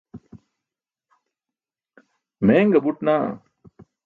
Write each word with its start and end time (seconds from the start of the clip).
meeṅa 2.45 2.79
buṭ 2.83 2.97
naa 3.05 3.19